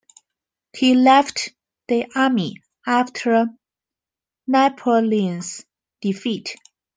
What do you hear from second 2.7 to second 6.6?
after Napoleon's defeat.